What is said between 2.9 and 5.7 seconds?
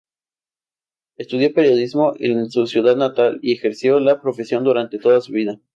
natal y ejerció la profesión durante toda su vida.